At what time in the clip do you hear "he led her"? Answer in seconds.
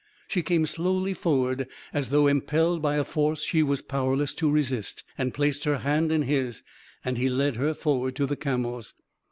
7.19-7.75